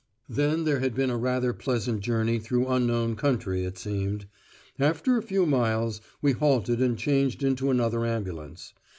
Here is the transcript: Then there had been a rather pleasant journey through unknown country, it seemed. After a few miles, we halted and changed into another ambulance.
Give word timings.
Then 0.27 0.63
there 0.63 0.79
had 0.79 0.95
been 0.95 1.11
a 1.11 1.15
rather 1.15 1.53
pleasant 1.53 1.99
journey 2.01 2.39
through 2.39 2.67
unknown 2.67 3.15
country, 3.15 3.65
it 3.65 3.77
seemed. 3.77 4.25
After 4.79 5.15
a 5.15 5.21
few 5.21 5.45
miles, 5.45 6.01
we 6.23 6.31
halted 6.31 6.81
and 6.81 6.97
changed 6.97 7.43
into 7.43 7.69
another 7.69 8.03
ambulance. 8.03 8.73